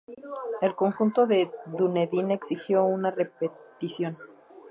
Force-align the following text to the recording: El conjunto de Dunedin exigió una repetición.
El 0.63 0.73
conjunto 0.73 1.27
de 1.27 1.51
Dunedin 1.67 2.31
exigió 2.31 2.83
una 2.85 3.11
repetición. 3.11 4.15